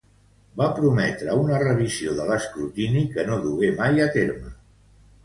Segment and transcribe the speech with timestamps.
[0.59, 4.55] Va prometre una revisió de l’escrutini que no dugués mai a terme.